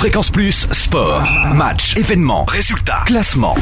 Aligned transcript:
Fréquence 0.00 0.30
Plus, 0.30 0.66
sport, 0.72 1.28
match, 1.54 1.94
événements, 1.98 2.46
résultats, 2.46 3.02
classement, 3.04 3.54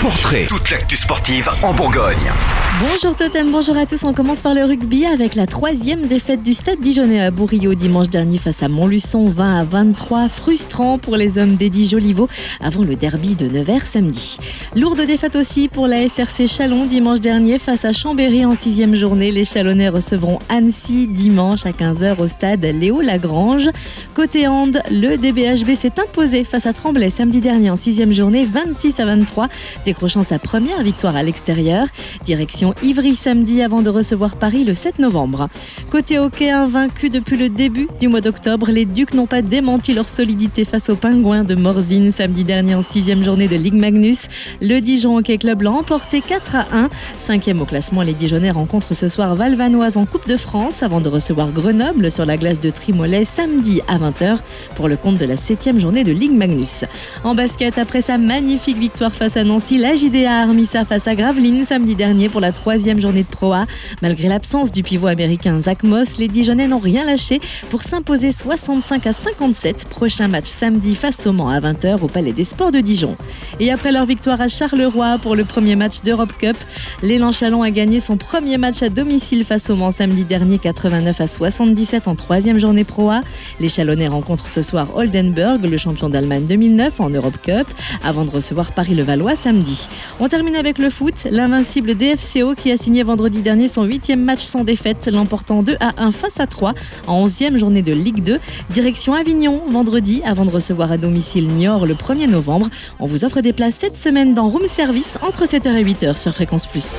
portrait, 0.00 0.46
toute 0.46 0.70
l'actu 0.70 0.94
sportive 0.94 1.50
en 1.62 1.74
Bourgogne. 1.74 2.30
Bonjour 2.80 3.14
Totem, 3.14 3.50
bonjour 3.50 3.76
à 3.76 3.86
tous. 3.86 4.02
On 4.04 4.12
commence 4.12 4.42
par 4.42 4.52
le 4.52 4.64
rugby 4.64 5.06
avec 5.06 5.36
la 5.36 5.46
troisième 5.46 6.06
défaite 6.06 6.42
du 6.42 6.54
stade 6.54 6.80
Dijonais 6.80 7.20
à 7.20 7.30
Bourillot 7.30 7.74
dimanche 7.74 8.08
dernier 8.08 8.38
face 8.38 8.62
à 8.62 8.68
Montluçon, 8.68 9.28
20 9.28 9.60
à 9.60 9.64
23. 9.64 10.28
Frustrant 10.28 10.98
pour 10.98 11.16
les 11.16 11.38
hommes 11.38 11.54
d'Eddie 11.54 11.88
Joliveau 11.88 12.28
avant 12.60 12.82
le 12.82 12.96
derby 12.96 13.36
de 13.36 13.46
Nevers 13.46 13.86
samedi. 13.86 14.38
Lourde 14.74 15.00
défaite 15.06 15.36
aussi 15.36 15.68
pour 15.68 15.86
la 15.86 16.08
SRC 16.08 16.48
Chalon 16.48 16.86
dimanche 16.86 17.20
dernier 17.20 17.58
face 17.58 17.84
à 17.84 17.92
Chambéry 17.92 18.44
en 18.44 18.54
sixième 18.54 18.96
journée. 18.96 19.30
Les 19.30 19.44
Chalonnais 19.44 19.88
recevront 19.88 20.38
Annecy 20.48 21.06
dimanche 21.06 21.66
à 21.66 21.70
15h 21.70 22.20
au 22.20 22.28
stade 22.28 22.64
Léo 22.64 23.00
Lagrange. 23.00 23.70
Côté 24.14 24.48
hand, 24.48 24.80
le 24.90 25.16
DBHB 25.24 25.74
s'est 25.74 25.98
imposé 25.98 26.44
face 26.44 26.66
à 26.66 26.74
Tremblay 26.74 27.08
samedi 27.08 27.40
dernier 27.40 27.70
en 27.70 27.76
sixième 27.76 28.12
journée, 28.12 28.44
26 28.44 29.00
à 29.00 29.06
23, 29.06 29.48
décrochant 29.86 30.22
sa 30.22 30.38
première 30.38 30.82
victoire 30.82 31.16
à 31.16 31.22
l'extérieur. 31.22 31.86
Direction 32.26 32.74
Ivry 32.82 33.14
samedi 33.14 33.62
avant 33.62 33.80
de 33.80 33.88
recevoir 33.88 34.36
Paris 34.36 34.64
le 34.64 34.74
7 34.74 34.98
novembre. 34.98 35.48
Côté 35.88 36.18
hockey, 36.18 36.50
invaincu 36.50 37.08
depuis 37.08 37.38
le 37.38 37.48
début 37.48 37.88
du 37.98 38.08
mois 38.08 38.20
d'octobre, 38.20 38.70
les 38.70 38.84
Ducs 38.84 39.14
n'ont 39.14 39.26
pas 39.26 39.40
démenti 39.40 39.94
leur 39.94 40.10
solidité 40.10 40.66
face 40.66 40.90
aux 40.90 40.96
Pingouins 40.96 41.44
de 41.44 41.54
Morzine 41.54 42.12
samedi 42.12 42.44
dernier 42.44 42.74
en 42.74 42.82
sixième 42.82 43.24
journée 43.24 43.48
de 43.48 43.56
Ligue 43.56 43.72
Magnus. 43.72 44.26
Le 44.60 44.80
Dijon 44.80 45.16
Hockey 45.16 45.38
Club 45.38 45.62
l'a 45.62 45.70
emporté 45.70 46.20
4 46.20 46.54
à 46.54 46.66
1. 46.70 46.90
Cinquième 47.16 47.62
au 47.62 47.64
classement, 47.64 48.02
les 48.02 48.12
Dijonais 48.12 48.50
rencontrent 48.50 48.92
ce 48.92 49.08
soir 49.08 49.34
Valvanoise 49.36 49.96
en 49.96 50.04
Coupe 50.04 50.28
de 50.28 50.36
France 50.36 50.82
avant 50.82 51.00
de 51.00 51.08
recevoir 51.08 51.50
Grenoble 51.50 52.10
sur 52.10 52.26
la 52.26 52.36
glace 52.36 52.60
de 52.60 52.68
Trimolet 52.68 53.24
samedi 53.24 53.80
à 53.88 53.96
20h 53.96 54.40
pour 54.76 54.86
le 54.86 54.98
compte 54.98 55.13
de 55.18 55.24
la 55.26 55.36
septième 55.36 55.78
journée 55.78 56.04
de 56.04 56.12
Ligue 56.12 56.32
Magnus. 56.32 56.84
En 57.24 57.34
basket, 57.34 57.78
après 57.78 58.00
sa 58.00 58.18
magnifique 58.18 58.78
victoire 58.78 59.12
face 59.12 59.36
à 59.36 59.44
Nancy, 59.44 59.78
la 59.78 59.94
JDA 59.94 60.42
a 60.42 60.84
face 60.84 61.08
à 61.08 61.14
Gravelines 61.14 61.64
samedi 61.66 61.94
dernier 61.94 62.28
pour 62.28 62.40
la 62.40 62.52
troisième 62.52 63.00
journée 63.00 63.22
de 63.22 63.28
Pro 63.28 63.52
A. 63.52 63.66
Malgré 64.02 64.28
l'absence 64.28 64.72
du 64.72 64.82
pivot 64.82 65.06
américain 65.06 65.58
Zach 65.60 65.82
Moss, 65.82 66.18
les 66.18 66.28
Dijonais 66.28 66.66
n'ont 66.66 66.78
rien 66.78 67.04
lâché 67.04 67.40
pour 67.70 67.82
s'imposer 67.82 68.32
65 68.32 69.06
à 69.06 69.12
57. 69.12 69.86
Prochain 69.88 70.28
match 70.28 70.46
samedi 70.46 70.94
face 70.94 71.26
au 71.26 71.32
Mans 71.32 71.48
à 71.48 71.60
20h 71.60 72.00
au 72.00 72.08
Palais 72.08 72.32
des 72.32 72.44
Sports 72.44 72.70
de 72.70 72.80
Dijon. 72.80 73.16
Et 73.60 73.70
après 73.70 73.92
leur 73.92 74.06
victoire 74.06 74.40
à 74.40 74.48
Charleroi 74.48 75.18
pour 75.18 75.36
le 75.36 75.44
premier 75.44 75.76
match 75.76 76.02
d'Europe 76.02 76.32
Cup, 76.38 76.56
l'élan 77.02 77.32
Chalon 77.32 77.62
a 77.62 77.70
gagné 77.70 78.00
son 78.00 78.16
premier 78.16 78.58
match 78.58 78.82
à 78.82 78.88
domicile 78.88 79.44
face 79.44 79.70
au 79.70 79.76
Mans 79.76 79.90
samedi 79.90 80.24
dernier 80.24 80.58
89 80.58 81.20
à 81.20 81.26
77 81.26 82.08
en 82.08 82.14
troisième 82.14 82.58
journée 82.58 82.84
Pro 82.84 83.10
A. 83.10 83.22
Les 83.60 83.68
Chalonnais 83.68 84.08
rencontrent 84.08 84.48
ce 84.48 84.62
soir 84.62 84.96
Oldenburg, 85.04 85.60
le 85.62 85.76
champion 85.76 86.08
d'Allemagne 86.08 86.46
2009 86.46 87.00
en 87.00 87.10
Europe 87.10 87.36
Cup, 87.42 87.66
avant 88.02 88.24
de 88.24 88.30
recevoir 88.30 88.72
Paris-le-Valois 88.72 89.36
samedi. 89.36 89.86
On 90.18 90.28
termine 90.28 90.56
avec 90.56 90.78
le 90.78 90.88
foot, 90.88 91.26
l'invincible 91.30 91.94
DFCO 91.94 92.54
qui 92.54 92.72
a 92.72 92.78
signé 92.78 93.02
vendredi 93.02 93.42
dernier 93.42 93.68
son 93.68 93.84
huitième 93.84 94.22
match 94.22 94.40
sans 94.40 94.64
défaite, 94.64 95.06
l'emportant 95.12 95.62
2 95.62 95.76
à 95.78 95.92
1 95.98 96.10
face 96.10 96.40
à 96.40 96.46
3 96.46 96.72
en 97.06 97.26
11e 97.26 97.58
journée 97.58 97.82
de 97.82 97.92
Ligue 97.92 98.22
2. 98.22 98.38
Direction 98.70 99.12
Avignon 99.12 99.62
vendredi 99.68 100.22
avant 100.24 100.46
de 100.46 100.50
recevoir 100.50 100.90
à 100.90 100.96
domicile 100.96 101.48
Niort 101.48 101.84
le 101.84 101.94
1er 101.94 102.28
novembre. 102.28 102.70
On 102.98 103.06
vous 103.06 103.26
offre 103.26 103.42
des 103.42 103.52
places 103.52 103.76
cette 103.78 103.98
semaine 103.98 104.32
dans 104.32 104.48
Room 104.48 104.66
Service 104.68 105.18
entre 105.20 105.44
7h 105.44 105.74
et 105.74 105.84
8h 105.84 106.16
sur 106.16 106.32
Fréquence 106.32 106.66
Plus. 106.66 106.98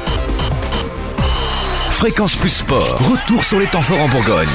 Fréquence 1.90 2.36
Plus 2.36 2.50
Sport, 2.50 3.00
retour 3.00 3.44
sur 3.44 3.60
les 3.60 3.68
temps 3.68 3.82
forts 3.82 4.02
en 4.02 4.10
Bourgogne. 4.10 4.48